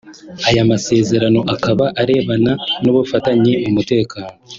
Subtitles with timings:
[0.47, 2.51] Aya masezerano akaba arebana
[2.83, 4.31] n’ubufatanye mu mutekano